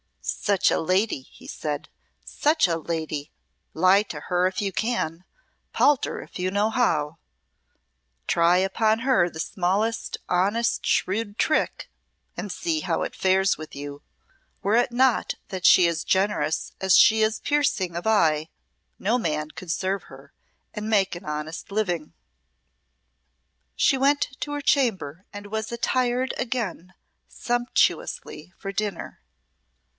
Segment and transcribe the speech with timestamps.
[0.23, 1.87] "Such a lady!" he said
[2.25, 3.31] "such a lady!
[3.73, 5.23] Lie to her if you can;
[5.73, 7.17] palter if you know how;
[8.27, 11.89] try upon her the smallest honest shrewd trick,
[12.35, 14.01] and see how it fares with you.
[14.63, 18.49] Were it not that she is generous as she is piercing of eye,
[18.97, 20.33] no man could serve her
[20.73, 22.13] and make an honest living."
[23.75, 26.93] She went to her chamber and was attired again
[27.27, 29.19] sumptuously for dinner.